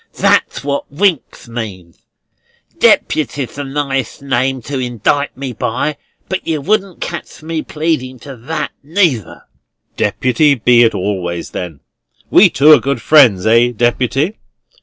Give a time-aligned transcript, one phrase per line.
[0.19, 1.99] That's what Winks means.
[2.79, 5.95] Deputy's the nighest name to indict me by:
[6.27, 9.43] but yer wouldn't catch me pleading to that, neither."
[9.97, 11.81] "Deputy be it always, then.
[12.31, 14.39] We two are good friends; eh, Deputy?"